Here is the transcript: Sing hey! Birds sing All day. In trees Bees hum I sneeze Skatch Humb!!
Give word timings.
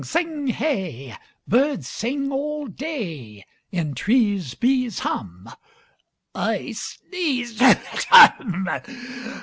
Sing 0.03 0.47
hey! 0.47 1.15
Birds 1.47 1.87
sing 1.87 2.31
All 2.31 2.65
day. 2.65 3.45
In 3.71 3.93
trees 3.93 4.55
Bees 4.55 4.97
hum 5.01 5.47
I 6.33 6.71
sneeze 6.71 7.59
Skatch 7.59 8.05
Humb!! 8.09 8.67